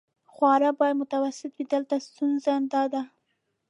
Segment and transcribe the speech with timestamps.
[0.33, 3.01] خواړه باید متوسط وي، دلته ستونزه داده.